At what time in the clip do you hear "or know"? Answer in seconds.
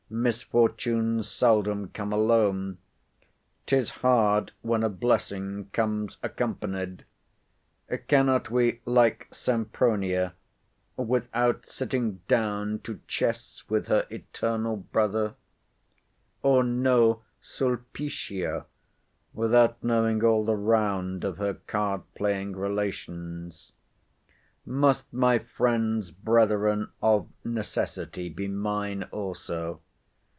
16.43-17.21